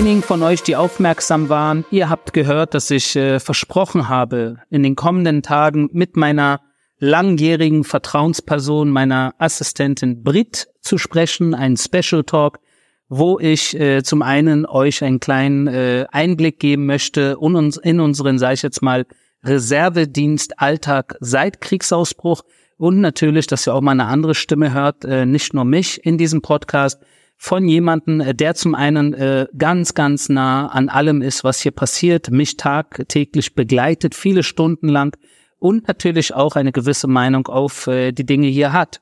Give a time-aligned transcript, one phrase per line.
[0.00, 4.82] diejenigen von euch, die aufmerksam waren, ihr habt gehört, dass ich äh, versprochen habe, in
[4.82, 6.62] den kommenden Tagen mit meiner
[6.98, 12.60] langjährigen Vertrauensperson, meiner Assistentin Brit zu sprechen, einen Special Talk,
[13.10, 18.00] wo ich äh, zum einen euch einen kleinen äh, Einblick geben möchte in, uns, in
[18.00, 19.04] unseren, sage ich jetzt mal,
[19.44, 22.40] Reservedienst-Alltag seit Kriegsausbruch.
[22.78, 26.16] Und natürlich, dass ihr auch mal eine andere Stimme hört, äh, nicht nur mich in
[26.16, 27.02] diesem Podcast,
[27.42, 31.72] von jemanden, äh, der zum einen äh, ganz, ganz nah an allem ist, was hier
[31.72, 35.16] passiert, mich tagtäglich begleitet, viele Stunden lang
[35.58, 39.00] und natürlich auch eine gewisse Meinung auf äh, die Dinge hier hat.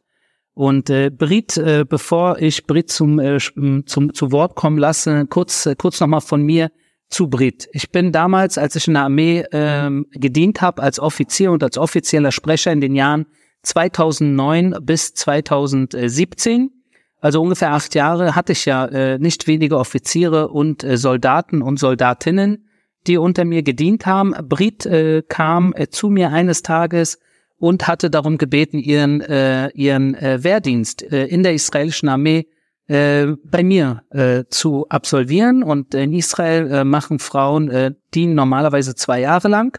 [0.55, 5.67] Und äh, Brit, äh, bevor ich Brit zum, äh, zum zu Wort kommen lasse, kurz
[5.67, 6.71] äh, kurz nochmal von mir
[7.11, 7.69] zu Brit.
[7.73, 11.77] Ich bin damals, als ich in der Armee ähm, gedient habe, als Offizier und als
[11.77, 13.27] offizieller Sprecher in den Jahren
[13.63, 16.78] 2009 bis 2017
[17.21, 21.79] also ungefähr acht Jahre hatte ich ja äh, nicht wenige Offiziere und äh, Soldaten und
[21.79, 22.69] Soldatinnen,
[23.07, 24.35] die unter mir gedient haben.
[24.49, 27.19] Brit äh, kam äh, zu mir eines Tages
[27.59, 32.47] und hatte darum gebeten, ihren, äh, ihren äh, Wehrdienst äh, in der israelischen Armee
[32.87, 35.65] äh, bei mir äh, zu absolvieren.
[35.65, 39.77] Und in Israel äh, machen Frauen, äh, dienen normalerweise zwei Jahre lang.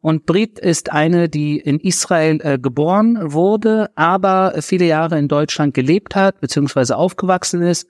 [0.00, 5.74] Und Brit ist eine, die in Israel äh, geboren wurde, aber viele Jahre in Deutschland
[5.74, 7.88] gelebt hat, beziehungsweise aufgewachsen ist.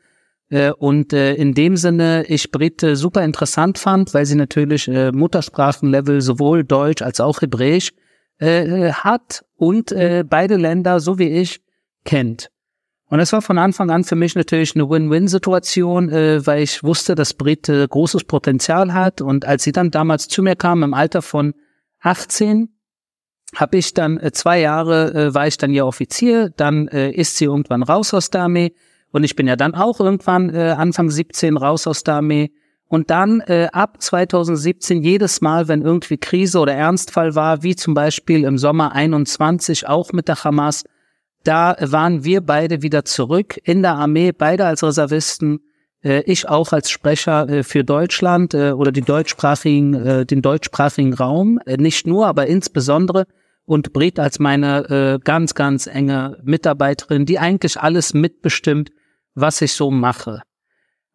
[0.48, 4.88] Äh, und äh, in dem Sinne ich Brit äh, super interessant fand, weil sie natürlich
[4.88, 7.92] äh, Muttersprachenlevel sowohl Deutsch als auch Hebräisch
[8.38, 11.60] äh, hat und äh, beide Länder, so wie ich,
[12.04, 12.50] kennt.
[13.08, 17.14] Und es war von Anfang an für mich natürlich eine Win-Win-Situation, äh, weil ich wusste,
[17.14, 19.20] dass Brit äh, großes Potenzial hat.
[19.20, 21.54] Und als sie dann damals zu mir kam, im Alter von
[22.06, 22.68] 18
[23.54, 27.36] habe ich dann äh, zwei Jahre äh, war ich dann ja Offizier, dann äh, ist
[27.36, 28.72] sie irgendwann raus aus der Armee.
[29.12, 32.52] Und ich bin ja dann auch irgendwann äh, Anfang 17 raus aus der Armee.
[32.88, 37.94] Und dann äh, ab 2017 jedes Mal, wenn irgendwie Krise oder Ernstfall war, wie zum
[37.94, 40.84] Beispiel im Sommer 21 auch mit der Hamas,
[41.42, 45.60] da waren wir beide wieder zurück in der Armee, beide als Reservisten
[46.26, 51.58] ich auch als Sprecher äh, für Deutschland äh, oder die deutschsprachigen, äh, den deutschsprachigen Raum,
[51.66, 53.26] äh, nicht nur, aber insbesondere
[53.64, 58.90] und Brit als meine äh, ganz, ganz enge Mitarbeiterin, die eigentlich alles mitbestimmt,
[59.34, 60.42] was ich so mache.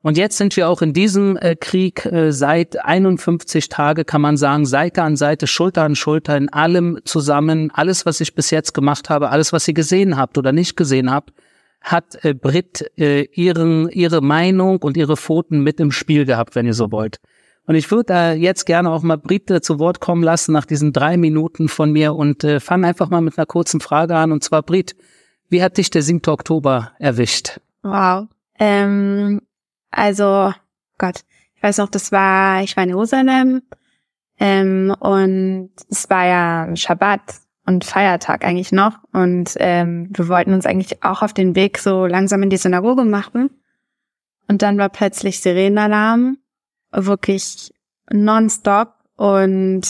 [0.04, 4.36] Und jetzt sind wir auch in diesem äh, Krieg äh, seit 51 Tage, kann man
[4.36, 7.72] sagen, Seite an Seite, Schulter an Schulter, in allem zusammen.
[7.72, 11.12] Alles, was ich bis jetzt gemacht habe, alles, was ihr gesehen habt oder nicht gesehen
[11.12, 11.32] habt,
[11.82, 16.66] hat äh, Brit äh, ihren, ihre Meinung und ihre Pfoten mit im Spiel gehabt, wenn
[16.66, 17.20] ihr so wollt.
[17.66, 20.66] Und ich würde da jetzt gerne auch mal Brit äh, zu Wort kommen lassen nach
[20.66, 24.32] diesen drei Minuten von mir und äh, fange einfach mal mit einer kurzen Frage an.
[24.32, 24.96] Und zwar, Brit,
[25.50, 26.22] wie hat dich der 7.
[26.28, 27.60] Oktober erwischt?
[27.84, 28.28] Wow.
[28.60, 29.42] Ähm,
[29.90, 30.54] also,
[30.98, 31.22] Gott,
[31.56, 33.62] ich weiß noch, das war, ich war in Jerusalem
[34.40, 37.22] ähm, und es war ja Schabbat
[37.66, 38.98] und Feiertag eigentlich noch.
[39.14, 43.06] Und ähm, wir wollten uns eigentlich auch auf den Weg so langsam in die Synagoge
[43.06, 43.50] machen.
[44.48, 46.38] Und dann war plötzlich Sirenenalarm,
[46.92, 47.74] wirklich
[48.12, 48.94] nonstop.
[49.16, 49.82] Und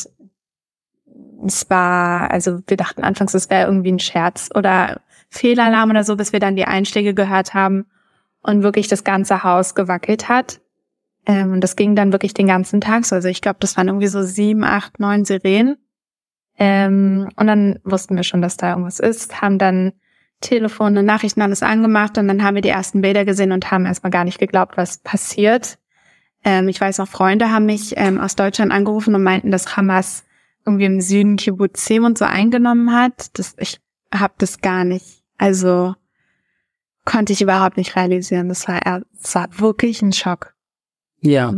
[1.46, 6.16] es war, also wir dachten anfangs, es wäre irgendwie ein Scherz oder Fehlalarm oder so,
[6.18, 7.86] bis wir dann die Einschläge gehört haben
[8.42, 10.60] und wirklich das ganze Haus gewackelt hat.
[11.26, 13.16] Ähm, und das ging dann wirklich den ganzen Tag so.
[13.16, 15.78] Also ich glaube, das waren irgendwie so sieben, acht, neun Sirenen.
[16.64, 19.94] Ähm, und dann wussten wir schon, dass da irgendwas ist, haben dann
[20.42, 24.12] Telefone, Nachrichten alles angemacht und dann haben wir die ersten Bilder gesehen und haben erstmal
[24.12, 25.80] gar nicht geglaubt, was passiert.
[26.44, 30.24] Ähm, ich weiß auch, Freunde haben mich ähm, aus Deutschland angerufen und meinten, dass Hamas
[30.64, 33.40] irgendwie im Süden Kibbutzim und so eingenommen hat.
[33.40, 33.80] Das, ich
[34.14, 35.96] habe das gar nicht, also
[37.06, 38.50] konnte ich überhaupt nicht realisieren.
[38.50, 38.80] Das war,
[39.20, 40.54] das war wirklich ein Schock.
[41.22, 41.52] Ja.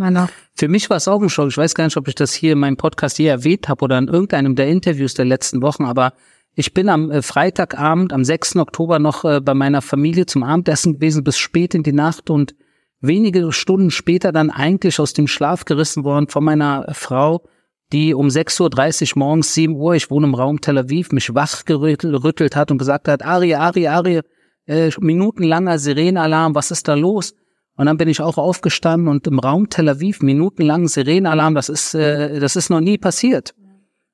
[0.55, 1.47] Für mich war es auch ein Schock.
[1.49, 3.97] Ich weiß gar nicht, ob ich das hier in meinem Podcast je erwähnt habe oder
[3.97, 6.13] in irgendeinem der Interviews der letzten Wochen, aber
[6.55, 8.57] ich bin am äh, Freitagabend, am 6.
[8.57, 12.55] Oktober noch äh, bei meiner Familie zum Abendessen gewesen, bis spät in die Nacht und
[13.01, 17.43] wenige Stunden später dann eigentlich aus dem Schlaf gerissen worden von meiner Frau,
[17.91, 22.55] die um 6.30 Uhr morgens, 7 Uhr, ich wohne im Raum Tel Aviv, mich wachgerüttelt
[22.55, 24.21] hat und gesagt hat, Ari, Ari, Ari,
[24.67, 27.35] äh, minutenlanger Sirenenalarm, was ist da los?
[27.75, 31.95] Und dann bin ich auch aufgestanden und im Raum Tel Aviv minutenlang Sirenenalarm, das ist,
[31.95, 33.55] äh, das ist noch nie passiert.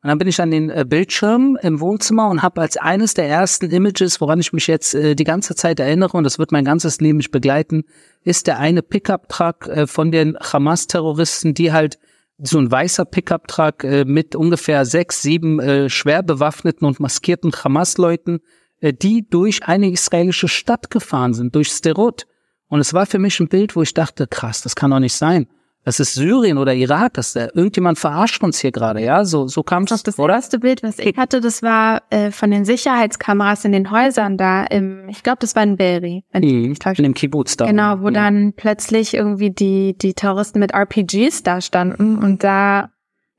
[0.01, 3.27] Und dann bin ich an den äh, Bildschirm im Wohnzimmer und habe als eines der
[3.27, 6.63] ersten Images, woran ich mich jetzt äh, die ganze Zeit erinnere, und das wird mein
[6.63, 7.83] ganzes Leben mich begleiten,
[8.23, 11.99] ist der eine Pickup-Truck äh, von den Hamas-Terroristen, die halt
[12.37, 18.39] so ein weißer Pickup-Truck äh, mit ungefähr sechs, sieben äh, schwer bewaffneten und maskierten Hamas-Leuten,
[18.79, 22.25] äh, die durch eine israelische Stadt gefahren sind, durch Sterot.
[22.69, 25.13] Und es war für mich ein Bild, wo ich dachte, krass, das kann doch nicht
[25.15, 25.47] sein.
[25.85, 29.25] das ist Syrien oder Irak, das äh, irgendjemand verarscht uns hier gerade, ja?
[29.25, 30.35] So, so kam Das, es, das oder?
[30.35, 34.65] erste Bild, was ich hatte, das war äh, von den Sicherheitskameras in den Häusern da
[34.65, 36.69] im, ich glaube, das war in Beri, wenn ich Mhm.
[36.69, 37.01] nicht täusche.
[37.01, 37.65] In dem Kibbutz da.
[37.65, 38.13] Genau, wo Mhm.
[38.13, 42.91] dann plötzlich irgendwie die, die Terroristen mit RPGs da standen und da,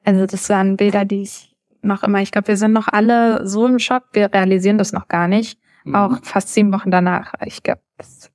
[0.05, 3.67] also das waren Bilder, die ich noch immer, ich glaube, wir sind noch alle so
[3.67, 5.59] im Schock, wir realisieren das noch gar nicht.
[5.85, 5.94] Mhm.
[5.94, 7.35] Auch fast sieben Wochen danach.
[7.47, 8.30] Ich glaube, das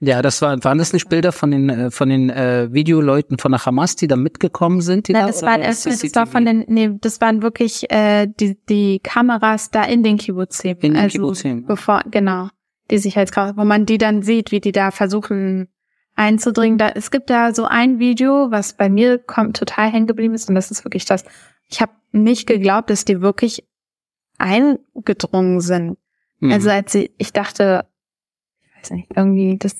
[0.00, 3.50] Ja, das war, waren das nicht Bilder von den, äh, von den äh, Videoleuten von
[3.50, 5.08] der Hamas, die da mitgekommen sind?
[5.08, 6.14] Die Nein, da, das waren das CCTV?
[6.14, 10.76] war von den, nee, das waren wirklich äh, die, die Kameras da in den Kibbutzim.
[10.80, 11.66] In den also Kibbutzim.
[11.66, 12.48] bevor, genau,
[12.90, 15.68] die Sicherheitskameras, wo man die dann sieht, wie die da versuchen
[16.14, 16.78] einzudringen.
[16.78, 20.48] Da, es gibt da so ein Video, was bei mir kommt, total hängen geblieben ist,
[20.48, 21.24] und das ist wirklich das.
[21.68, 23.64] Ich habe nicht geglaubt, dass die wirklich
[24.38, 25.98] eingedrungen sind.
[26.40, 26.52] Mhm.
[26.52, 27.87] Also als sie, ich dachte, ich
[28.80, 29.74] weiß nicht, irgendwie das,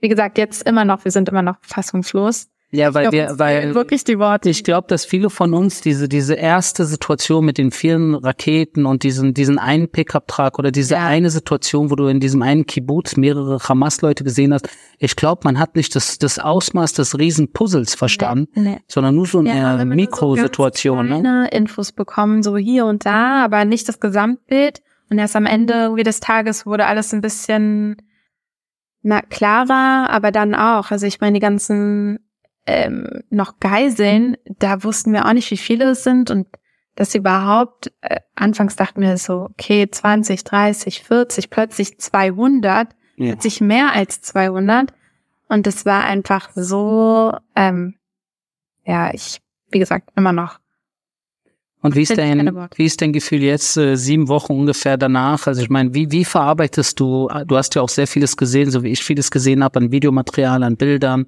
[0.00, 2.48] wie gesagt, jetzt immer noch, wir sind immer noch fassungslos.
[2.72, 4.48] ja, weil glaub, wir, weil wirklich die Worte.
[4.48, 9.02] Ich glaube, dass viele von uns diese, diese erste Situation mit den vielen Raketen und
[9.02, 11.06] diesen, diesen einen Pickup-Truck oder diese Ja.
[11.06, 14.68] eine Situation, wo du in diesem einen Kibbutz mehrere Hamas-Leute gesehen hast,
[14.98, 18.78] ich glaube, man hat nicht das, das Ausmaß des Riesenpuzzles verstanden, Nee.
[18.86, 21.08] sondern nur so eine nur Mikrosituation.
[21.08, 21.48] So ne?
[21.50, 24.80] Infos bekommen, so hier und da, aber nicht das Gesamtbild.
[25.10, 27.96] Und erst am Ende des Tages wurde alles ein bisschen
[29.02, 30.90] na, klarer, aber dann auch.
[30.90, 32.18] Also ich meine, die ganzen
[32.66, 36.46] ähm, noch Geiseln, da wussten wir auch nicht, wie viele es sind und
[36.96, 43.32] dass überhaupt, äh, anfangs dachten wir so, okay, 20, 30, 40, plötzlich 200, Ja.
[43.32, 44.92] plötzlich mehr als 200.
[45.48, 47.94] Und es war einfach so, ähm,
[48.84, 50.58] ja, ich, wie gesagt, immer noch.
[51.82, 55.46] Und wie ist dein, wie ist dein Gefühl jetzt, äh, sieben Wochen ungefähr danach?
[55.46, 58.82] Also ich meine, wie, wie verarbeitest du, du hast ja auch sehr vieles gesehen, so
[58.82, 61.26] wie ich vieles gesehen habe an Videomaterial, an Bildern.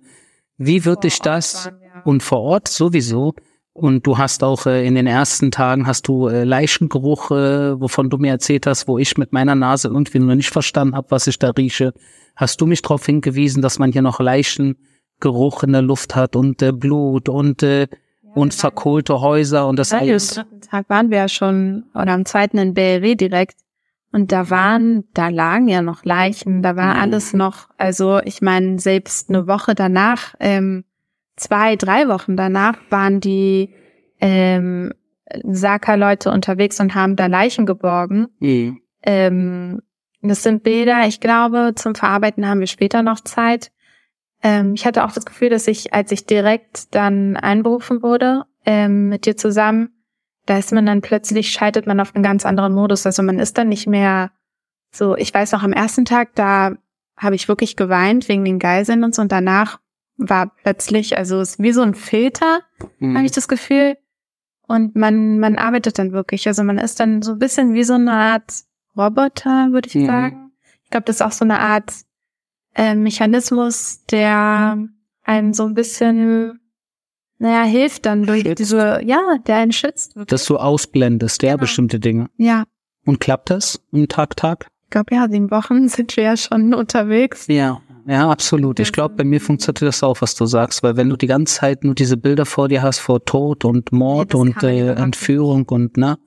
[0.59, 1.71] Wie wird dich das
[2.05, 3.35] und vor Ort sowieso?
[3.75, 8.11] Und du hast auch äh, in den ersten Tagen hast du äh, Leichengeruch, äh, wovon
[8.11, 11.27] du mir erzählt hast, wo ich mit meiner Nase irgendwie noch nicht verstanden habe, was
[11.27, 11.95] ich da rieche.
[12.37, 16.61] Hast du mich darauf hingewiesen, dass man hier noch Leichengeruch in der Luft hat und
[16.61, 17.89] äh, Blut und äh,
[18.35, 20.35] und verkohlte Häuser und das Ja, am alles.
[20.35, 23.57] dritten Tag waren wir ja schon, oder am zweiten in BRW direkt.
[24.13, 28.79] Und da waren, da lagen ja noch Leichen, da war alles noch, also ich meine,
[28.79, 30.85] selbst eine Woche danach, ähm,
[31.37, 33.71] zwei, drei Wochen danach waren die
[34.21, 34.93] ähm,
[35.45, 38.29] Saka-Leute unterwegs und haben da Leichen geborgen.
[38.39, 38.83] Mhm.
[39.03, 39.81] Ähm,
[40.21, 43.73] das sind Bilder, ich glaube, zum Verarbeiten haben wir später noch Zeit.
[44.43, 49.09] Ähm, ich hatte auch das Gefühl, dass ich, als ich direkt dann einberufen wurde, ähm,
[49.09, 49.91] mit dir zusammen,
[50.47, 53.07] da ist man dann plötzlich, schaltet man auf einen ganz anderen Modus.
[53.07, 54.33] Also man ist dann nicht mehr
[54.91, 56.73] so, ich weiß noch, am ersten Tag, da
[57.17, 59.23] habe ich wirklich geweint wegen den Geiseln und so.
[59.23, 59.79] Und danach
[60.17, 62.61] war plötzlich, also es ist wie so ein Filter,
[62.99, 63.17] Mhm.
[63.17, 63.97] habe ich das Gefühl.
[64.67, 66.47] Und man, man arbeitet dann wirklich.
[66.49, 68.53] Also man ist dann so ein bisschen wie so eine Art
[68.97, 70.07] Roboter, würde ich Mhm.
[70.07, 70.53] sagen.
[70.85, 71.93] Ich glaube, das ist auch so eine Art
[72.75, 74.79] äh, Mechanismus, der
[75.25, 76.61] einen so ein bisschen,
[77.39, 78.59] naja, hilft dann durch Schützt.
[78.59, 80.17] diese, ja, der einen schützt.
[80.17, 80.29] Wirklich.
[80.31, 81.61] Dass du ausblendest, ja, Genau.
[81.63, 82.29] bestimmte Dinge.
[82.37, 82.65] ja,
[83.05, 84.69] Und klappt das im Tag, Tag?
[84.85, 87.47] ich glaube, ja, sieben Wochen sind wir ja schon unterwegs.
[87.49, 88.81] Ja, ja, absolut.
[88.81, 91.61] Ich glaube, bei mir funktioniert das auch, was du sagst, weil wenn du die ganze
[91.61, 95.67] Zeit nur diese Bilder vor dir hast, vor Tod und Mord das und äh, Entführung
[95.69, 96.19] und na,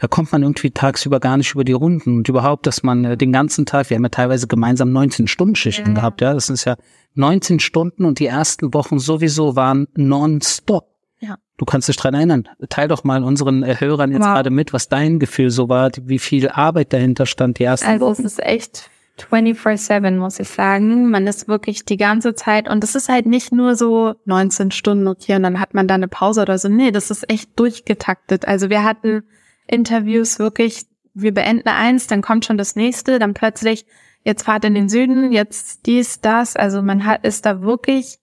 [0.00, 3.16] da kommt man irgendwie tagsüber gar nicht über die Runden und überhaupt, dass man äh,
[3.16, 5.94] den ganzen Tag, wir haben ja teilweise gemeinsam 19 Stunden Schichten Ja.
[5.94, 6.76] gehabt, ja, das ist ja
[7.14, 10.88] 19 Stunden und die ersten Wochen sowieso waren nonstop.
[11.20, 11.36] Ja.
[11.58, 12.48] Du kannst dich dran erinnern.
[12.70, 14.28] Teil doch mal unseren äh, Hörern jetzt Wow.
[14.34, 18.10] gerade mit, was dein Gefühl so war, wie viel Arbeit dahinter stand die ersten Also
[18.10, 18.26] es Wochen.
[18.26, 18.90] ist echt
[19.30, 21.10] 24-7, muss ich sagen.
[21.10, 25.06] Man ist wirklich die ganze Zeit und es ist halt nicht nur so 19 Stunden
[25.08, 26.68] okay und dann hat man da eine Pause oder so.
[26.68, 28.46] Nee, das ist echt durchgetaktet.
[28.48, 29.22] Also wir hatten
[29.70, 33.86] Interviews wirklich, wir beenden eins, dann kommt schon das nächste, dann plötzlich,
[34.24, 36.56] jetzt fahrt in den Süden, jetzt dies, das.
[36.56, 38.18] Also man hat, ist da wirklich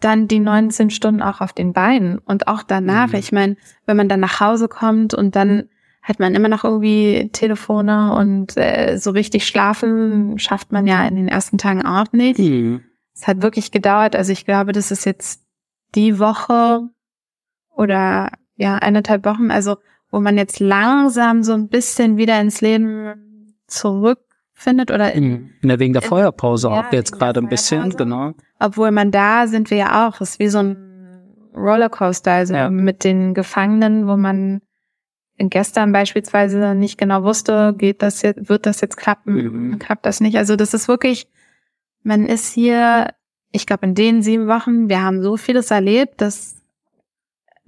[0.00, 3.08] dann die 19 Stunden auch auf den Beinen und auch danach.
[3.08, 3.14] Mhm.
[3.16, 3.56] Ich meine,
[3.86, 5.68] wenn man dann nach Hause kommt und dann
[6.02, 11.16] hat man immer noch irgendwie Telefone und äh, so richtig schlafen schafft man ja in
[11.16, 12.38] den ersten Tagen auch nicht.
[12.38, 12.82] Mhm.
[13.14, 14.16] Es hat wirklich gedauert.
[14.16, 15.44] Also ich glaube, das ist jetzt
[15.94, 16.88] die Woche
[17.76, 19.76] oder ja, eineinhalb Wochen, also
[20.10, 25.50] wo man jetzt langsam so ein bisschen wieder ins Leben zurückfindet oder Mhm.
[25.62, 28.32] Ja, wegen der In- Feuerpause ja, auch jetzt der gerade ein bisschen, genau.
[28.58, 30.76] obwohl man da sind wir ja auch, es ist wie so ein
[31.54, 32.70] Rollercoaster, also Ja.
[32.70, 34.60] mit den Gefangenen, wo man
[35.38, 39.34] gestern beispielsweise nicht genau wusste, geht das jetzt, wird das jetzt klappen,
[39.72, 39.78] Mhm.
[39.78, 40.36] klappt das nicht.
[40.36, 41.28] Also das ist wirklich,
[42.02, 43.08] man ist hier
[43.52, 46.59] ich glaube, in den sieben Wochen, wir haben so vieles erlebt, dass,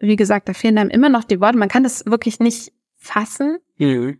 [0.03, 1.57] wie gesagt, da fehlen einem immer noch die Worte.
[1.57, 3.59] Man kann das wirklich nicht fassen.
[3.79, 4.19] Mhm.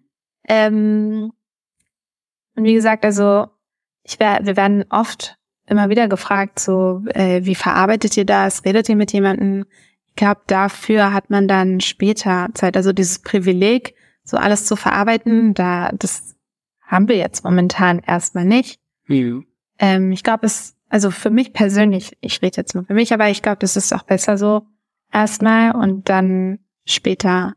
[0.49, 1.33] Ähm,
[2.55, 3.47] und wie gesagt, also
[4.05, 5.37] ich wär, wir werden oft
[5.67, 8.65] immer wieder gefragt, so äh, wie verarbeitet ihr das?
[8.65, 9.65] Redet ihr mit jemandem?
[10.09, 12.77] Ich glaube, dafür hat man dann später Zeit.
[12.77, 16.37] Also dieses Privileg, so alles zu verarbeiten, da das
[16.81, 18.79] haben wir jetzt momentan erstmal nicht.
[19.07, 19.47] Mhm.
[19.79, 23.31] Ähm, ich glaube, es, also für mich persönlich, ich rede jetzt nur für mich, aber
[23.31, 24.67] ich glaube, das ist auch besser so
[25.13, 27.55] erstmal und dann später,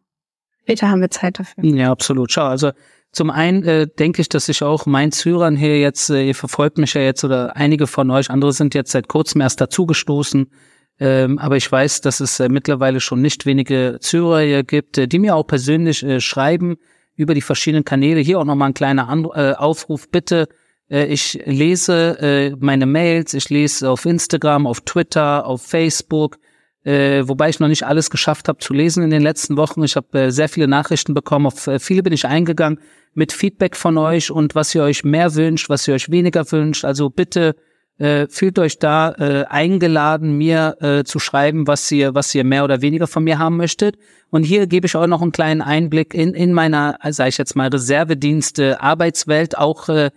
[0.61, 1.63] später haben wir Zeit dafür.
[1.63, 2.31] Ja, absolut.
[2.31, 2.71] Schau, also
[3.11, 6.77] zum einen äh, denke ich, dass ich auch mein Zürern hier jetzt, äh, ihr verfolgt
[6.77, 10.51] mich ja jetzt oder einige von euch, andere sind jetzt seit kurzem erst dazugestoßen.
[10.97, 15.07] Ähm, aber ich weiß, dass es äh, mittlerweile schon nicht wenige Zürer hier gibt, äh,
[15.07, 16.77] die mir auch persönlich äh, schreiben
[17.15, 18.21] über die verschiedenen Kanäle.
[18.21, 20.09] Hier auch nochmal ein kleiner An äh, Aufruf.
[20.09, 20.47] Bitte,
[20.89, 26.37] äh, ich lese äh, meine Mails, ich lese auf Instagram, auf Twitter, auf Facebook
[26.85, 29.83] äh, wobei ich noch nicht alles geschafft habe zu lesen in den letzten Wochen.
[29.83, 32.79] Ich habe äh, sehr viele Nachrichten bekommen, auf äh, viele bin ich eingegangen
[33.13, 36.85] mit Feedback von euch und was ihr euch mehr wünscht, was ihr euch weniger wünscht.
[36.85, 37.55] Also bitte
[37.97, 42.63] äh, fühlt euch da äh, eingeladen, mir äh, zu schreiben, was ihr, was ihr mehr
[42.63, 43.97] oder weniger von mir haben möchtet.
[44.29, 47.55] Und hier gebe ich euch noch einen kleinen Einblick in, in meiner, sage ich jetzt
[47.55, 50.11] mal, Reservedienste Arbeitswelt, auch äh,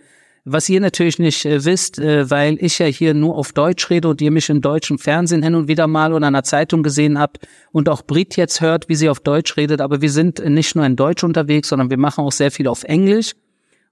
[0.51, 4.07] was ihr natürlich nicht äh, wisst, äh, weil ich ja hier nur auf Deutsch rede
[4.07, 7.19] und ihr mich im deutschen Fernsehen hin und wieder mal oder in einer Zeitung gesehen
[7.19, 10.75] habt und auch Brit jetzt hört, wie sie auf Deutsch redet, aber wir sind nicht
[10.75, 13.33] nur in Deutsch unterwegs, sondern wir machen auch sehr viel auf Englisch.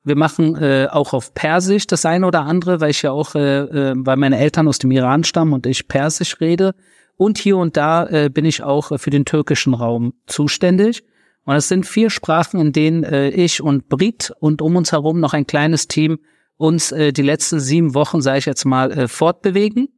[0.03, 3.59] Wir machen äh, auch auf Persisch das eine oder andere, weil ich ja auch, äh,
[3.59, 6.75] äh, weil meine Eltern aus dem Iran stammen und ich Persisch rede.
[7.17, 11.03] Und hier und da äh, bin ich auch für den türkischen Raum zuständig.
[11.43, 15.19] Und es sind vier Sprachen, in denen äh, ich und Brit und um uns herum
[15.19, 16.19] noch ein kleines Team
[16.57, 19.89] uns äh, die letzten sieben Wochen, sage ich jetzt mal, äh, fortbewegen.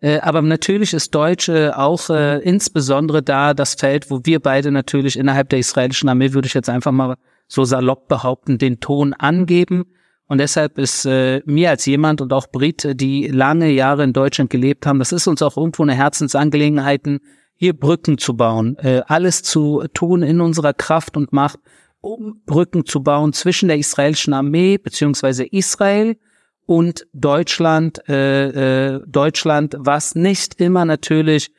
[0.00, 4.70] Äh, aber natürlich ist Deutsch äh, auch äh, insbesondere da das Feld, wo wir beide
[4.70, 7.16] natürlich innerhalb der israelischen Armee, würde ich jetzt einfach mal
[7.48, 9.84] so salopp behaupten, den Ton angeben.
[10.26, 14.50] Und deshalb ist äh, mir als jemand und auch Brit, die lange Jahre in Deutschland
[14.50, 17.02] gelebt haben, das ist uns auch irgendwo eine Herzensangelegenheit,
[17.56, 21.60] hier Brücken zu bauen, äh, alles zu tun in unserer Kraft und Macht,
[22.04, 26.16] um Brücken zu bauen zwischen der israelischen Armee beziehungsweise Israel
[26.66, 31.50] und Deutschland, äh, äh, Deutschland, was nicht immer natürlich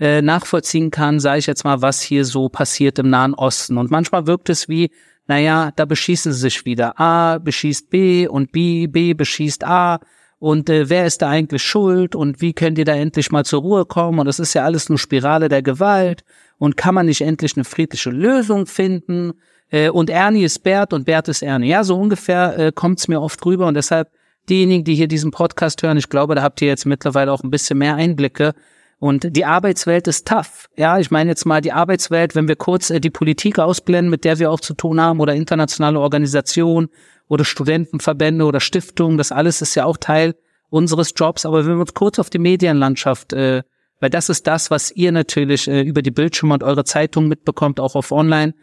[0.00, 3.78] äh, nachvollziehen kann, sage ich jetzt mal, was hier so passiert im Nahen Osten.
[3.78, 4.90] Und manchmal wirkt es wie,
[5.28, 6.98] naja, da beschießen sie sich wieder.
[6.98, 10.00] A beschießt B und B, B beschießt A.
[10.40, 13.62] Und äh, wer ist da eigentlich schuld und wie könnt ihr da endlich mal zur
[13.62, 14.18] Ruhe kommen?
[14.18, 16.24] Und das ist ja alles nur Spirale der Gewalt.
[16.58, 19.34] Und kann man nicht endlich eine friedliche Lösung finden?
[19.72, 21.68] Äh, und Ernie ist Bert und Bert ist Ernie.
[21.68, 24.10] Ja, so ungefähr äh, kommt es mir oft rüber und deshalb
[24.48, 27.50] diejenigen, die hier diesen Podcast hören, ich glaube, da habt ihr jetzt mittlerweile auch ein
[27.50, 28.54] bisschen mehr Einblicke.
[28.98, 30.68] Und die Arbeitswelt ist tough.
[30.76, 34.24] Ja, ich meine jetzt mal die Arbeitswelt, wenn wir kurz äh, die Politik ausblenden, mit
[34.24, 36.88] der wir auch zu tun haben, oder internationale Organisationen
[37.26, 40.36] oder Studentenverbände oder Stiftungen, das alles ist ja auch Teil
[40.70, 41.46] unseres Jobs.
[41.46, 43.62] Aber wenn wir uns kurz auf die Medienlandschaft, äh,
[44.00, 47.80] weil das ist das, was ihr natürlich äh, über die Bildschirme und eure Zeitung mitbekommt,
[47.80, 48.54] auch auf Online,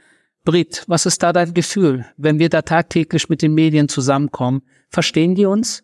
[0.45, 4.61] Brit, was ist da dein Gefühl, wenn wir da tagtäglich mit den Medien zusammenkommen?
[4.89, 5.83] Verstehen die uns?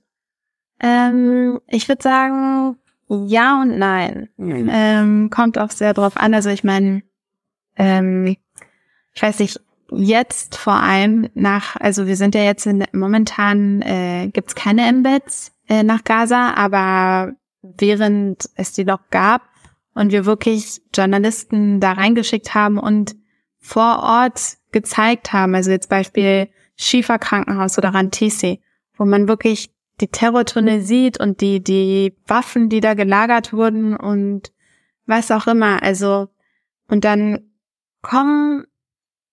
[0.79, 4.29] Ähm, ich würde sagen, ja und nein.
[4.37, 4.69] Mhm.
[4.71, 6.33] Ähm, kommt auch sehr drauf an.
[6.33, 7.03] Also ich meine,
[7.75, 8.37] ähm,
[9.13, 14.29] ich weiß nicht, jetzt vor allem nach, also wir sind ja jetzt in, momentan äh,
[14.33, 19.43] gibt's keine Embeds äh, nach Gaza, aber während es die noch gab
[19.93, 23.15] und wir wirklich Journalisten da reingeschickt haben und
[23.65, 28.61] vor Ort gezeigt haben, also jetzt Beispiel Schiefer Krankenhaus oder Rantisi,
[28.95, 34.51] wo man wirklich die Terrortunnel sieht und die, die Waffen, die da gelagert wurden und
[35.07, 35.81] was auch immer.
[35.81, 36.27] Also,
[36.89, 37.39] und dann
[38.03, 38.67] kommen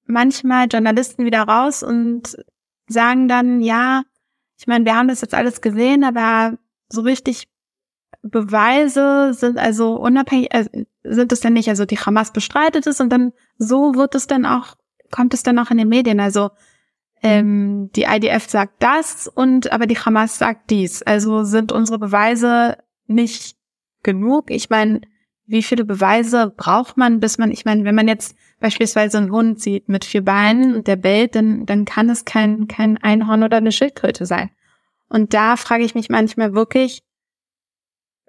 [0.06, 2.34] manchmal Journalisten wieder raus und
[2.86, 4.02] sagen dann, ja,
[4.58, 6.56] ich meine, wir haben das jetzt alles gesehen, aber
[6.88, 7.48] so richtig
[8.22, 10.64] Beweise sind also unabhängig, äh,
[11.02, 11.68] sind es denn nicht.
[11.68, 14.76] Also die Hamas bestreitet es und dann so wird es dann auch,
[15.10, 16.20] kommt es dann auch in den Medien.
[16.20, 16.50] Also
[17.22, 21.02] ähm, die IDF sagt das und aber die Hamas sagt dies.
[21.02, 23.56] Also sind unsere Beweise nicht
[24.02, 24.50] genug.
[24.50, 25.00] Ich meine,
[25.46, 29.60] wie viele Beweise braucht man, bis man, ich meine, wenn man jetzt beispielsweise einen Hund
[29.60, 33.56] sieht mit vier Beinen und der bellt, dann, dann kann es kein, kein Einhorn oder
[33.56, 34.50] eine Schildkröte sein.
[35.08, 37.02] Und da frage ich mich manchmal wirklich,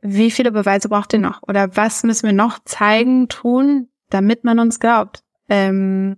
[0.03, 1.41] wie viele Beweise braucht ihr noch?
[1.43, 5.23] Oder was müssen wir noch zeigen, tun, damit man uns glaubt?
[5.49, 6.17] Ähm,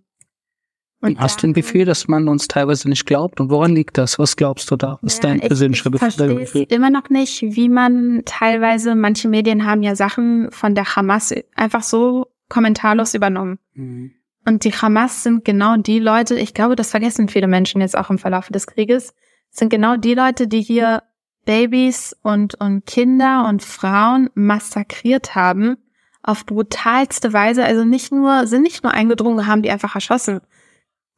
[1.02, 3.40] Und Hast du ein Gefühl, dass man uns teilweise nicht glaubt?
[3.40, 4.18] Und woran liegt das?
[4.18, 4.98] Was glaubst du da?
[5.02, 6.08] Was ist ja, dein persönlicher Gefühl?
[6.08, 10.96] Ich verstehe immer noch nicht, wie man teilweise, manche Medien haben ja Sachen von der
[10.96, 13.60] Hamas einfach so kommentarlos übernommen.
[13.74, 14.14] Mhm.
[14.48, 18.10] Und die Hamas sind genau die Leute, ich glaube, das vergessen viele Menschen jetzt auch
[18.10, 19.14] im Verlauf des Krieges,
[19.50, 21.04] sind genau die Leute, die hier
[21.46, 25.78] Babys und, und Kinder und Frauen massakriert haben
[26.24, 27.64] auf brutalste Weise.
[27.64, 30.42] Also nicht nur, sind nicht nur eingedrungen, haben die einfach erschossen,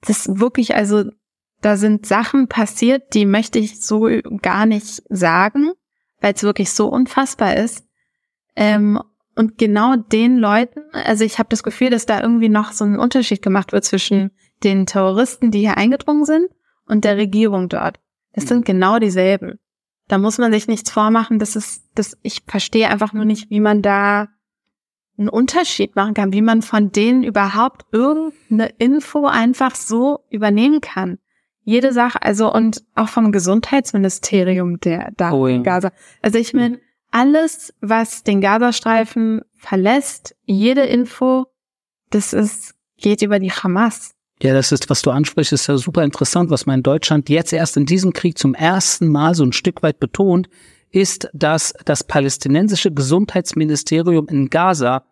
[0.02, 1.06] das wirklich, also
[1.62, 4.08] da sind Sachen passiert, die möchte ich so
[4.42, 5.72] gar nicht sagen,
[6.22, 7.88] weil es wirklich so unfassbar ist.
[8.56, 9.02] Ähm,
[9.36, 13.00] und genau den Leuten, also ich habe das Gefühl, dass da irgendwie noch so ein
[13.00, 14.32] Unterschied gemacht wird zwischen
[14.64, 16.50] den Terroristen, die hier eingedrungen sind,
[16.88, 18.00] und der Regierung dort.
[18.32, 19.60] Es sind genau dieselben.
[20.08, 21.40] Da muss man sich nichts vormachen.
[21.40, 24.30] Das ist, das, ich verstehe einfach nur nicht, wie man da
[25.18, 31.18] einen Unterschied machen kann, wie man von denen überhaupt irgendeine Info einfach so übernehmen kann.
[31.64, 35.58] Jede Sache, also und auch vom Gesundheitsministerium der da oh, ja.
[35.58, 35.92] Gaza.
[36.22, 36.80] Also ich meine,
[37.12, 41.48] alles, was den Gazastreifen verlässt, jede Info,
[42.10, 44.16] das ist, geht über die Hamas.
[44.42, 47.54] Ja, das ist, was du ansprichst, ist ja super interessant, was man in Deutschland jetzt
[47.54, 50.48] erst in diesem Krieg zum ersten Mal so ein Stück weit betont,
[50.92, 55.06] ist, dass das palästinensische Gesundheitsministerium in Gaza,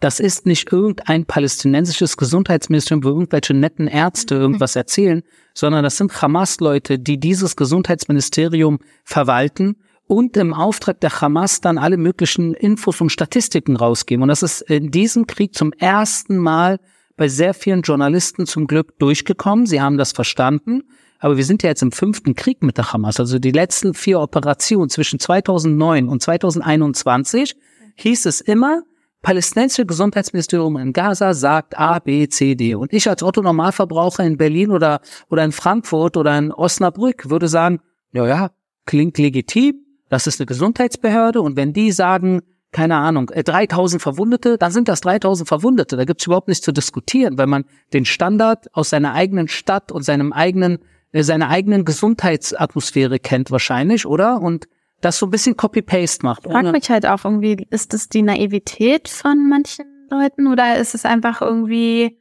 [0.00, 5.22] das ist nicht irgendein palästinensisches Gesundheitsministerium, wo irgendwelche netten Ärzte irgendwas erzählen,
[5.54, 11.96] sondern das sind Hamas-Leute, die dieses Gesundheitsministerium verwalten und im Auftrag der Hamas dann alle
[11.96, 14.22] möglichen Infos und Statistiken rausgeben.
[14.22, 16.78] Und das ist in diesem Krieg zum ersten Mal
[17.16, 19.66] bei sehr vielen Journalisten zum Glück durchgekommen.
[19.66, 20.82] Sie haben das verstanden
[21.18, 23.18] aber wir sind ja jetzt im fünften Krieg mit der Hamas.
[23.18, 27.56] Also die letzten vier Operationen zwischen 2009 und 2021
[27.96, 28.82] hieß es immer,
[29.22, 32.74] palästinensische Gesundheitsministerium in Gaza sagt A, B, C, D.
[32.74, 37.48] Und ich als Otto Normalverbraucher in Berlin oder, oder in Frankfurt oder in Osnabrück würde
[37.48, 37.80] sagen,
[38.12, 38.50] ja, ja,
[38.84, 39.82] klingt legitim.
[40.08, 41.40] Das ist eine Gesundheitsbehörde.
[41.40, 42.42] Und wenn die sagen,
[42.76, 45.96] keine Ahnung, 3000 äh, Verwundete, dann sind das 3000 Verwundete.
[45.96, 50.02] Da gibt's überhaupt nichts zu diskutieren, weil man den Standard aus seiner eigenen Stadt und
[50.02, 50.78] seinem eigenen
[51.12, 54.42] seine eigenen Gesundheitsatmosphäre kennt wahrscheinlich, oder?
[54.42, 54.68] Und
[55.00, 56.44] das so ein bisschen Copy-Paste macht.
[56.44, 60.94] Ich frag mich halt auch irgendwie, ist das die Naivität von manchen Leuten oder ist
[60.94, 62.18] es einfach irgendwie,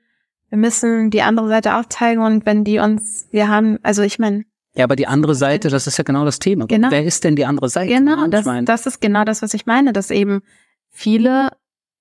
[0.48, 4.46] wir müssen die andere Seite aufzeigen und wenn die uns, wir haben, also ich meine.
[4.78, 6.66] Ja, aber die andere Seite, das ist ja genau das Thema.
[6.68, 6.92] Genau.
[6.92, 7.94] Wer ist denn die andere Seite?
[7.94, 10.42] Genau, das, das ist genau das, was ich meine, dass eben
[10.90, 11.50] viele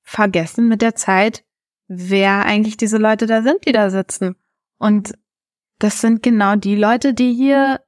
[0.03, 1.45] vergessen mit der Zeit,
[1.87, 4.37] wer eigentlich diese Leute da sind, die da sitzen.
[4.79, 5.15] Und
[5.79, 7.81] das sind genau die Leute, die hier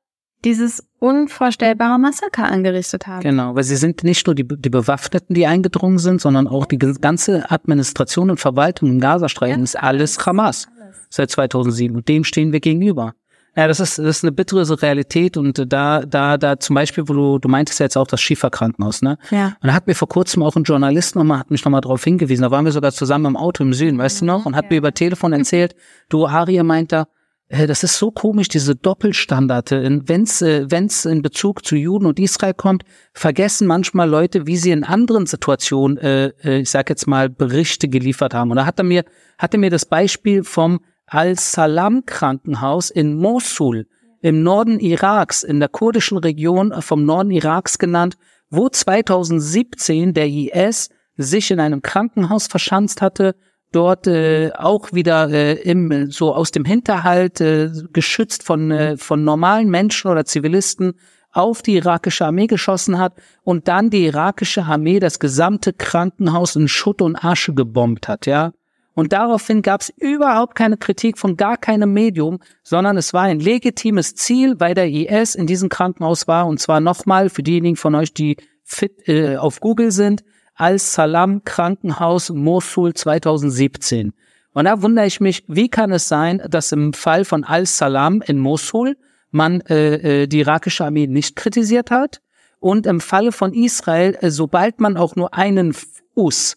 [0.44, 3.22] dieses unvorstellbare Massaker angerichtet haben.
[3.22, 6.78] Genau, weil sie sind nicht nur die, die Bewaffneten, die eingedrungen sind, sondern auch die
[6.78, 9.64] ganze Administration und Verwaltung im Gazastreifen ja.
[9.64, 10.96] ist alles Hamas alles.
[11.10, 13.14] seit 2007 und dem stehen wir gegenüber.
[13.56, 17.14] Ja, das ist, das ist eine bittere Realität und da, da, da zum Beispiel, wo
[17.14, 19.16] du, du meintest ja jetzt auch das Schieferkrankenhaus, ne?
[19.30, 19.56] Ja.
[19.62, 22.42] Und da hat mir vor kurzem auch ein Journalist nochmal, hat mich nochmal darauf hingewiesen,
[22.42, 24.26] da waren wir sogar zusammen im Auto im Süden, weißt mhm.
[24.26, 24.46] du noch?
[24.46, 24.70] Und hat ja.
[24.72, 25.74] mir über Telefon erzählt,
[26.10, 27.06] du, Aria meint da,
[27.48, 30.02] äh, das ist so komisch, diese Doppelstandarte.
[30.04, 34.70] Wenn's, äh, wenn's in Bezug zu Juden und Israel kommt, vergessen manchmal Leute, wie sie
[34.70, 38.50] in anderen Situationen, äh, äh, ich sag jetzt mal, Berichte geliefert haben.
[38.50, 39.04] Und da hat er mir,
[39.38, 43.86] hat er mir das Beispiel vom Al-Salam Krankenhaus in Mosul
[44.20, 48.16] im Norden Iraks, in der kurdischen Region vom Norden Iraks genannt,
[48.50, 53.36] wo 2017 der IS sich in einem Krankenhaus verschanzt hatte,
[53.72, 59.24] dort äh, auch wieder äh, im so aus dem Hinterhalt äh, geschützt von äh, von
[59.24, 60.94] normalen Menschen oder Zivilisten
[61.32, 66.68] auf die irakische Armee geschossen hat und dann die irakische Armee das gesamte Krankenhaus in
[66.68, 68.52] Schutt und Asche gebombt hat, ja.
[68.96, 73.40] Und daraufhin gab es überhaupt keine Kritik von gar keinem Medium, sondern es war ein
[73.40, 76.46] legitimes Ziel, weil der IS in diesem Krankenhaus war.
[76.46, 82.30] Und zwar nochmal für diejenigen von euch, die fit äh, auf Google sind, Al-Salam Krankenhaus
[82.30, 84.14] Mosul 2017.
[84.54, 88.38] Und da wundere ich mich, wie kann es sein, dass im Fall von Al-Salam in
[88.38, 88.96] Mosul
[89.30, 92.22] man äh, äh, die irakische Armee nicht kritisiert hat
[92.60, 96.56] und im Falle von Israel, äh, sobald man auch nur einen Fuß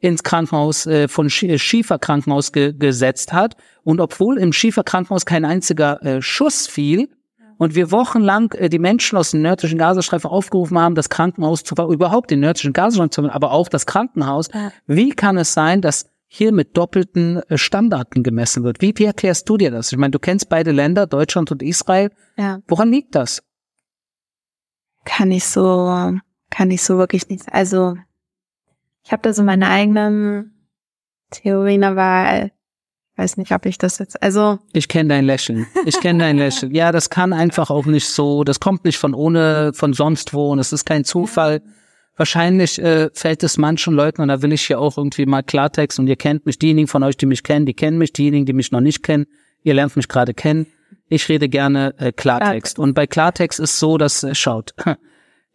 [0.00, 6.22] ins Krankenhaus äh, von Schieferkrankenhaus ge gesetzt hat und obwohl im Schieferkrankenhaus kein einziger äh,
[6.22, 7.08] Schuss fiel,
[7.60, 11.74] und wir wochenlang äh, die Menschen aus dem nördlichen Gazastreifen aufgerufen haben, das Krankenhaus zu
[11.74, 14.48] überhaupt den nördlichen Gazastreifen, aber auch das Krankenhaus.
[14.54, 14.72] Ja.
[14.86, 18.80] Wie kann es sein, dass hier mit doppelten äh, Standarten gemessen wird?
[18.80, 19.92] Wie, wie erklärst du dir das?
[19.92, 22.10] Ich meine, du kennst beide Länder, Deutschland und Israel.
[22.38, 22.60] Ja.
[22.66, 23.42] Woran liegt das?
[25.04, 27.52] Kann ich so, kann ich so wirklich nicht.
[27.52, 27.96] Also
[29.10, 30.52] ich habe da so meine eigenen
[31.32, 32.48] Theorien, aber
[33.16, 34.60] weiß nicht, ob ich das jetzt, also.
[34.72, 35.66] Ich kenne dein Lächeln.
[35.84, 36.72] Ich kenne dein Lächeln.
[36.72, 40.52] Ja, das kann einfach auch nicht so, das kommt nicht von ohne, von sonst wo
[40.52, 41.60] und es ist kein Zufall.
[42.16, 45.98] Wahrscheinlich äh, fällt es manchen Leuten, und da will ich hier auch irgendwie mal Klartext,
[45.98, 48.52] und ihr kennt mich, diejenigen von euch, die mich kennen, die kennen mich, diejenigen, die
[48.52, 49.26] mich noch nicht kennen,
[49.64, 50.68] ihr lernt mich gerade kennen.
[51.08, 52.78] Ich rede gerne äh, Klartext.
[52.78, 54.72] Und bei Klartext ist so, dass, äh, schaut,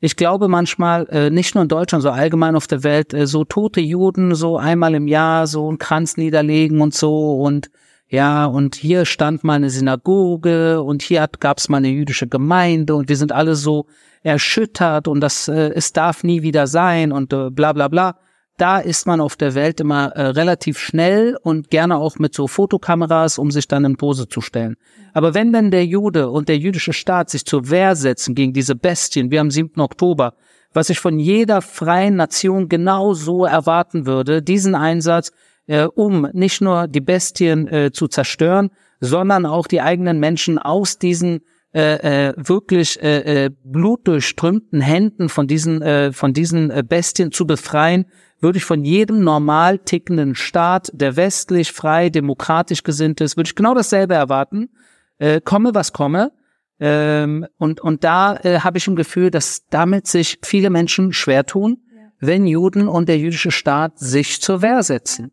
[0.06, 3.44] ich glaube manchmal, äh, nicht nur in Deutschland, so allgemein auf der Welt, äh, so
[3.44, 7.72] tote Juden so einmal im Jahr so einen Kranz niederlegen und so und
[8.08, 12.94] ja, und hier stand mal eine Synagoge und hier gab es mal eine jüdische Gemeinde
[12.94, 13.88] und wir sind alle so
[14.22, 18.20] erschüttert und das äh, es darf nie wieder sein und äh, bla bla bla.
[18.58, 22.48] Da ist man auf der Welt immer äh, relativ schnell und gerne auch mit so
[22.48, 24.78] Fotokameras, um sich dann in Pose zu stellen.
[25.14, 28.76] Aber wenn dann der Jude und der jüdische Staat sich zur Wehr setzen gegen diese
[28.76, 29.82] Bestien, wie am 7.
[29.82, 30.36] Oktober,
[30.72, 35.32] was ich von jeder freien Nation genau so erwarten würde, diesen Einsatz,
[35.68, 38.70] äh, um nicht nur die Bestien äh, zu zerstören,
[39.02, 41.42] sondern auch die eigenen Menschen aus diesen
[41.76, 47.46] äh, äh, wirklich äh, äh, blutdurchströmten Händen von diesen äh, von diesen äh, Bestien zu
[47.46, 48.06] befreien,
[48.40, 53.56] würde ich von jedem normal tickenden Staat, der westlich, frei, demokratisch gesinnt ist, würde ich
[53.56, 54.70] genau dasselbe erwarten.
[55.18, 56.32] Äh, komme, was komme.
[56.80, 61.46] Ähm, und, und da äh, habe ich ein Gefühl, dass damit sich viele Menschen schwer
[61.46, 62.04] tun, ja.
[62.20, 65.32] wenn Juden und der jüdische Staat sich zur Wehr setzen.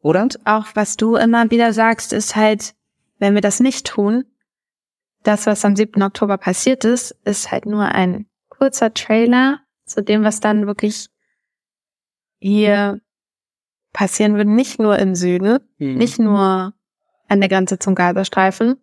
[0.00, 0.22] Oder?
[0.22, 2.72] Und auch was du immer wieder sagst, ist halt,
[3.18, 4.24] wenn wir das nicht tun,
[5.22, 6.02] das, was am 7.
[6.02, 11.08] Oktober passiert ist, ist halt nur ein kurzer Trailer zu dem, was dann wirklich
[12.38, 13.00] hier
[13.92, 15.96] passieren würde, nicht nur im Süden, mhm.
[15.96, 16.74] nicht nur
[17.28, 18.76] an der Grenze zum Gazastreifen,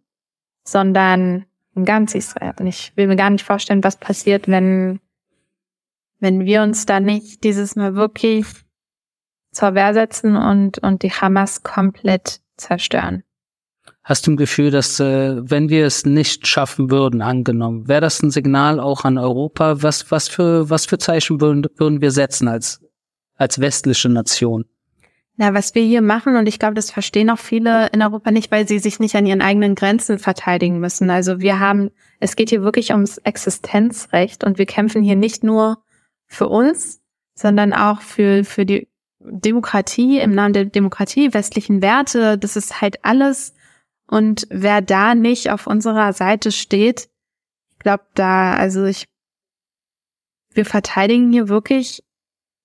[0.63, 2.53] sondern in ganz Israel.
[2.59, 4.99] Und ich will mir gar nicht vorstellen, was passiert, wenn,
[6.19, 8.45] wenn wir uns da nicht dieses Mal wirklich
[9.51, 13.23] zur Wehr setzen und, und die Hamas komplett zerstören.
[14.09, 18.23] Hast du ein Gefühl, dass äh, wenn wir es nicht schaffen würden, angenommen, wäre das
[18.23, 19.83] ein Signal auch an Europa?
[19.83, 22.81] Was, was für, was für Zeichen würden, würden wir setzen als,
[23.35, 24.65] als westliche Nation?
[25.35, 28.49] Na, was wir hier machen, und ich glaube, das verstehen auch viele in Europa nicht,
[28.49, 31.11] weil sie sich nicht an ihren eigenen Grenzen verteidigen müssen.
[31.11, 35.83] Also wir haben, es geht hier wirklich ums Existenzrecht und wir kämpfen hier nicht nur
[36.25, 36.99] für uns,
[37.35, 38.87] sondern auch für, für die
[39.19, 42.39] Demokratie, im Namen der Demokratie, westlichen Werte.
[42.39, 43.53] Das ist halt alles.
[44.09, 47.09] Und wer da nicht auf unserer Seite steht,
[47.73, 49.07] ich glaube da, also ich,
[50.51, 52.03] wir verteidigen hier wirklich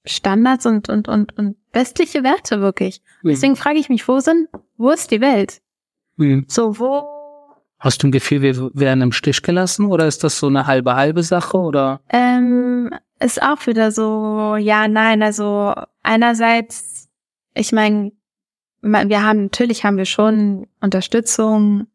[0.06, 3.02] Standards und, und, und, und westliche Werte wirklich.
[3.22, 3.28] Mhm.
[3.28, 5.60] Deswegen frage ich mich, wo sind, wo ist die Welt?
[6.16, 6.46] Mhm.
[6.48, 7.06] So, wo?
[7.78, 10.94] Hast du ein Gefühl, wir werden im Stich gelassen oder ist das so eine halbe
[10.94, 12.00] halbe Sache oder?
[12.08, 17.10] Ähm, ist auch wieder so, ja, nein, also einerseits,
[17.52, 18.12] ich meine,
[18.84, 21.86] wir haben, natürlich haben wir schon Unterstützung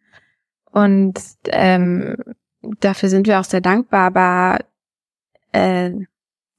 [0.71, 2.15] und ähm,
[2.80, 4.65] dafür sind wir auch sehr dankbar, aber
[5.52, 5.91] äh,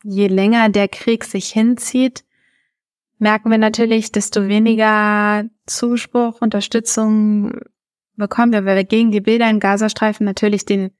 [0.02, 2.24] je länger der Krieg sich hinzieht,
[3.18, 7.60] merken wir natürlich, desto weniger Zuspruch, Unterstützung
[8.16, 10.90] bekommen wir, weil wir gegen die Bilder in Gazastreifen natürlich den,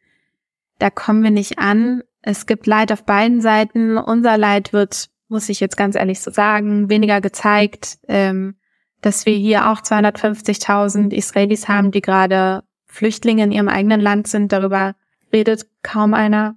[0.79, 2.03] da kommen wir nicht an.
[2.23, 3.97] Es gibt Leid auf beiden Seiten.
[3.97, 8.57] Unser Leid wird, muss ich jetzt ganz ehrlich so sagen, weniger gezeigt, ähm,
[9.01, 14.53] dass wir hier auch 250.000 Israelis haben, die gerade Flüchtlinge in ihrem eigenen Land sind.
[14.53, 14.95] Darüber
[15.33, 16.57] redet kaum einer.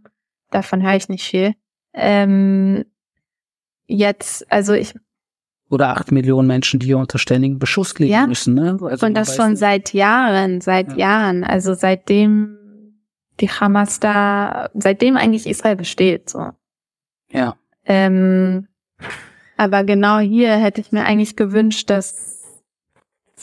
[0.50, 1.54] Davon höre ich nicht viel.
[1.94, 2.86] Ähm,
[3.88, 4.96] jetzt, also ich.
[5.70, 8.54] Oder acht Millionen Menschen, die unter ständigen Beschuss liegen ja, müssen.
[8.54, 8.78] Ne?
[8.82, 9.60] Also und das schon nicht.
[9.60, 10.98] seit Jahren, seit ja.
[10.98, 11.44] Jahren.
[11.44, 12.58] Also seitdem
[13.40, 16.30] die Hamas da, seitdem eigentlich Israel besteht.
[16.30, 16.52] So.
[17.32, 17.56] Ja.
[17.86, 18.68] Ähm,
[19.58, 22.42] aber genau hier hätte ich mir eigentlich gewünscht, dass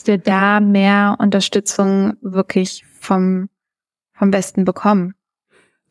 [0.05, 3.49] wir da mehr Unterstützung wirklich vom,
[4.13, 5.13] vom Westen bekommen.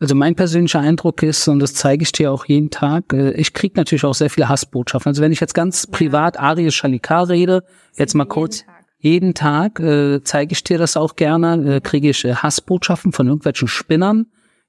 [0.00, 3.52] Also mein persönlicher Eindruck ist, und das zeige ich dir auch jeden Tag, äh, ich
[3.52, 5.10] kriege natürlich auch sehr viele Hassbotschaften.
[5.10, 7.64] Also wenn ich jetzt ganz privat Ariel Shalikar rede,
[7.96, 8.64] jetzt mal kurz,
[8.98, 12.34] jeden Tag, jeden Tag äh, zeige ich dir das auch gerne, äh, kriege ich äh,
[12.34, 14.26] Hassbotschaften von irgendwelchen Spinnern,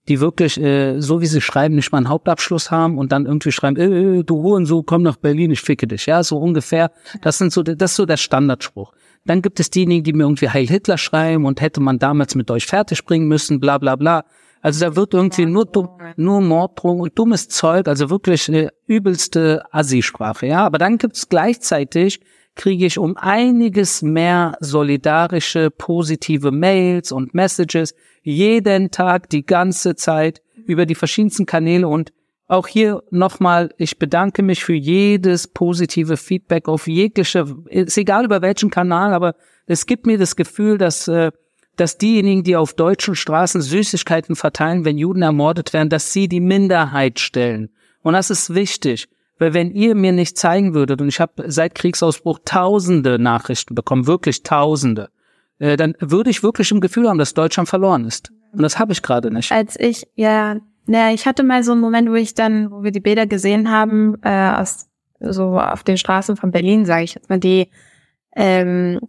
[0.08, 3.52] die wirklich, äh, so wie sie schreiben, nicht mal einen Hauptabschluss haben und dann irgendwie
[3.52, 6.06] schreiben, äh, äh du Hurensohn, komm nach Berlin, ich ficke dich.
[6.08, 6.92] Ja, so ungefähr.
[7.22, 8.94] Das sind so, das ist so der Standardspruch.
[9.26, 12.50] Dann gibt es diejenigen, die mir irgendwie Heil Hitler schreiben und hätte man damals mit
[12.50, 14.26] euch fertig bringen müssen, bla bla bla.
[14.62, 19.64] Also da wird irgendwie nur, dumm, nur Morddrohung und dummes Zeug, also wirklich eine übelste
[19.72, 20.66] Assi-Sprache, ja.
[20.66, 22.22] Aber dann gibt's gleichzeitig,
[22.62, 30.44] kriege ich um einiges mehr solidarische, positive Mails und Messages jeden Tag, die ganze Zeit
[30.68, 32.14] über die verschiedensten Kanäle und
[32.48, 38.44] auch hier nochmal, ich bedanke mich für jedes positive Feedback auf jegliche, ist egal über
[38.44, 39.34] welchen Kanal, aber
[39.66, 41.32] es gibt mir das Gefühl, dass, äh,
[41.78, 46.42] dass diejenigen, die auf deutschen Straßen Süßigkeiten verteilen, wenn Juden ermordet werden, dass sie die
[46.42, 47.72] Minderheit stellen.
[48.04, 49.08] Und das ist wichtig.
[49.42, 54.06] Weil wenn ihr mir nicht zeigen würdet, und ich habe seit Kriegsausbruch tausende Nachrichten bekommen,
[54.06, 55.10] wirklich tausende,
[55.58, 58.32] äh, dann würde ich wirklich im Gefühl haben, dass Deutschland verloren ist.
[58.54, 59.52] Und das habe ich gerade nicht.
[59.52, 62.92] Als ich, ja, naja, ich hatte mal so einen Moment, wo ich dann, wo wir
[62.92, 67.30] die Bilder gesehen haben, äh, aus so auf den Straßen von Berlin, sage ich jetzt
[67.32, 67.72] mal, die
[68.36, 69.00] ähm,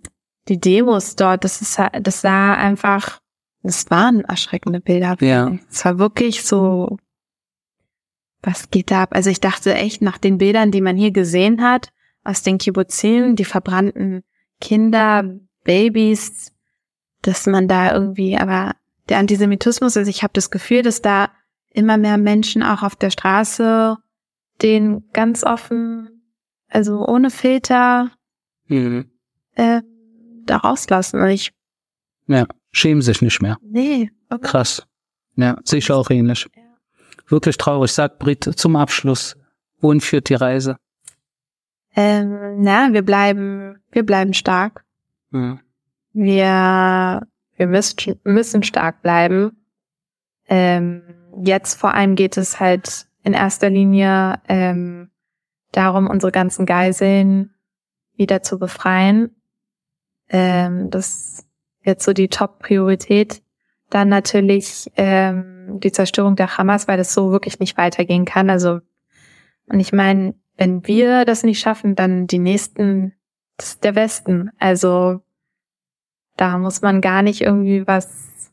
[0.49, 3.21] die Demos dort, das ist das sah einfach,
[3.63, 5.17] das waren erschreckende Bilder.
[5.21, 5.53] Ja.
[5.71, 6.97] Es war wirklich so,
[8.43, 9.11] was geht da ab?
[9.13, 11.91] Also ich dachte echt nach den Bildern, die man hier gesehen hat,
[12.25, 14.23] aus den Kibbutzim, die verbrannten
[14.61, 15.25] Kinder,
[15.65, 16.53] Babys,
[17.23, 18.75] dass man da irgendwie, aber
[19.09, 21.31] der Antisemitismus, also ich habe das Gefühl, dass da
[21.71, 23.97] immer mehr Menschen auch auf der Straße
[24.61, 26.23] den ganz offen,
[26.69, 28.11] also ohne Filter,
[28.69, 29.11] Mhm.
[29.55, 29.83] äh,
[30.45, 31.21] da rauslassen.
[31.21, 31.53] Und ich,
[32.27, 33.57] Ja, schämen sich nicht mehr.
[33.63, 34.47] nee, okay.
[34.49, 34.87] Krass.
[35.37, 36.49] Ja, sehe ich auch ähnlich.
[36.55, 36.62] Ja.
[37.33, 37.91] Wirklich traurig.
[37.91, 39.39] Sag Brit zum Abschluss.
[39.81, 40.77] Wohin führt die Reise?
[41.97, 44.85] Ähm, na, wir bleiben, wir bleiben stark.
[45.33, 45.59] Ja.
[46.13, 49.65] Wir, wir müssen, müssen stark bleiben.
[50.47, 51.03] Ähm,
[51.43, 55.11] jetzt vor allem geht es halt in erster Linie ähm,
[55.73, 57.55] darum, unsere ganzen Geiseln
[58.15, 59.35] wieder zu befreien.
[60.29, 61.47] Ähm, das ist
[61.83, 63.43] jetzt so die Top-Priorität.
[63.89, 68.51] Dann natürlich ähm, die Zerstörung der Hamas, weil das so wirklich nicht weitergehen kann.
[68.51, 68.81] Also,
[69.67, 73.15] und ich meine, wenn wir das nicht schaffen, dann die nächsten,
[73.57, 74.51] das ist der Westen.
[74.59, 75.21] Also
[76.37, 78.53] da muss man gar nicht irgendwie was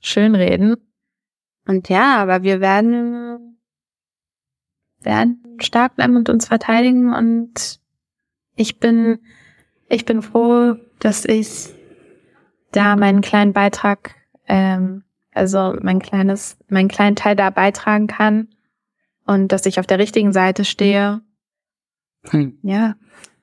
[0.00, 0.76] schönreden.
[1.66, 3.58] Und ja, aber wir werden,
[5.00, 7.80] werden stark bleiben und uns verteidigen und
[8.56, 9.20] ich bin,
[9.88, 11.70] ich bin froh, dass ich
[12.72, 14.14] da meinen kleinen Beitrag,
[14.46, 18.48] ähm, also mein kleines, meinen kleinen Teil da beitragen kann
[19.26, 21.20] und dass ich auf der richtigen Seite stehe.
[22.30, 22.58] Hm.
[22.62, 22.94] Ja,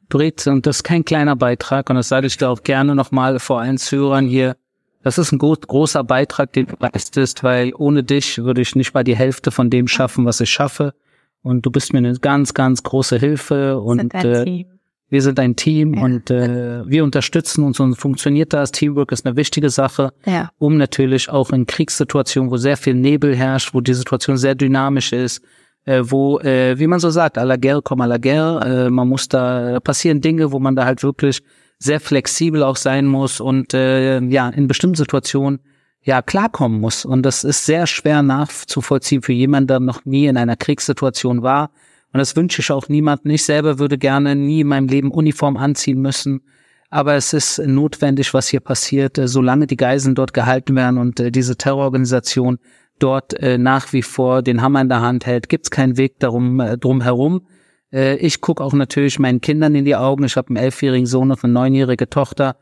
[0.10, 3.40] Brit, und das ist kein kleiner Beitrag, und das sage ich dir auch gerne nochmal
[3.40, 4.58] vor allen Zuhörern hier.
[5.04, 8.94] Das ist ein gro großer Beitrag, den du leistest, weil ohne dich würde ich nicht
[8.94, 10.94] mal die Hälfte von dem schaffen, was ich schaffe.
[11.42, 13.80] Und du bist mir eine ganz, ganz große Hilfe.
[13.80, 14.79] Und äh, Team.
[15.10, 16.04] Wir sind ein Team Ja.
[16.04, 18.72] und äh, wir unterstützen uns und funktioniert das.
[18.72, 23.36] Teamwork ist eine wichtige Sache, Ja, um natürlich auch in Kriegssituationen, wo sehr viel Nebel
[23.36, 25.42] herrscht, wo die Situation sehr dynamisch ist,
[25.86, 28.90] äh, wo, äh, wie man so sagt, à la guerre comme à la guerre, äh,
[28.90, 31.42] man muss da, da passieren Dinge, wo man da halt wirklich
[31.80, 35.60] sehr flexibel auch sein muss und äh, ja, in bestimmten Situationen
[36.04, 37.06] ja klarkommen muss.
[37.06, 41.72] Und das ist sehr schwer nachzuvollziehen für jemanden, der noch nie in einer Kriegssituation war.
[42.12, 43.32] Und das wünsche ich auch niemandem.
[43.32, 46.42] Ich selber würde gerne nie in meinem Leben Uniform anziehen müssen.
[46.90, 51.20] Aber es ist notwendig, was hier passiert, äh, solange die Geiseln dort gehalten werden und
[51.20, 52.58] äh, diese Terrororganisation
[52.98, 56.20] dort äh, nach wie vor den Hammer in der Hand hält, gibt es keinen Weg
[56.20, 57.48] darum drum herum.
[57.92, 60.24] Ich gucke auch natürlich meinen Kindern in die Augen.
[60.24, 62.56] Ich habe einen elfjährigen Sohn und eine neunjährige Tochter.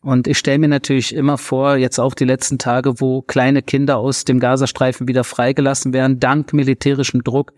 [0.00, 3.98] Und ich stelle mir natürlich immer vor, jetzt auch die letzten Tage, wo kleine Kinder
[3.98, 7.52] aus dem Gazastreifen wieder freigelassen werden, dank militärischem Druck,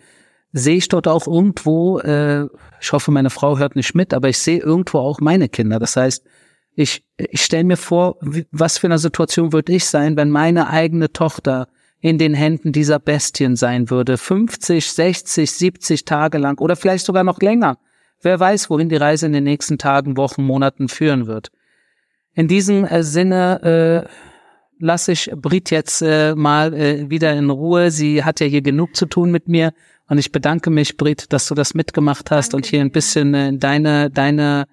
[0.52, 2.46] sehe ich dort auch irgendwo, äh,
[2.80, 5.78] ich hoffe, meine Frau hört nicht mit, aber ich sehe irgendwo auch meine Kinder.
[5.78, 6.24] Das heißt,
[6.74, 10.68] ich, ich stelle mir vor, wie, was für eine Situation würde ich sein, wenn meine
[10.68, 11.68] eigene Tochter
[12.00, 14.18] in den Händen dieser Bestien sein würde.
[14.18, 17.78] 50, 60, 70 Tage lang oder vielleicht sogar noch länger.
[18.20, 21.50] Wer weiß, wohin die Reise in den nächsten Tagen, Wochen, Monaten führen wird.
[22.34, 24.08] In diesem äh, Sinne äh,
[24.78, 27.90] lasse ich Brit jetzt äh, mal äh, wieder in Ruhe.
[27.90, 29.72] Sie hat ja hier genug zu tun mit mir.
[30.08, 33.34] Und ich bedanke mich, Brit, dass du das mitgemacht hast Danke und hier ein bisschen
[33.34, 34.66] äh, deine, deine,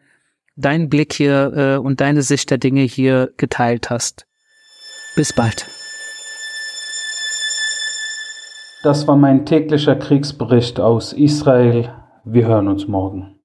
[0.56, 4.26] deinen Blick hier äh, und deine Sicht der Dinge hier geteilt hast.
[5.16, 5.68] Bis bald.
[8.84, 11.94] Das war mein täglicher Kriegsbericht aus Israel.
[12.24, 13.36] Wir hören uns morgen.